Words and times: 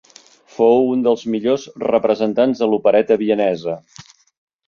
Fou 0.53 0.79
un 0.93 1.03
dels 1.07 1.25
millors 1.33 1.65
representants 1.83 2.63
de 2.63 2.71
l'opereta 2.71 3.17
vienesa. 3.25 3.77